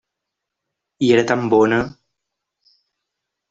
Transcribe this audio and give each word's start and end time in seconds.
I 1.07 1.11
era 1.17 1.27
tan 1.33 1.45
bona! 1.55 1.79